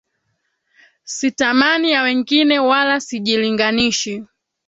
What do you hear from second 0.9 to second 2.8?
Sitamani ya wengine